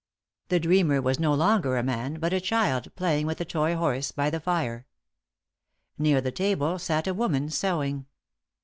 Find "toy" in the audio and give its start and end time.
3.45-3.75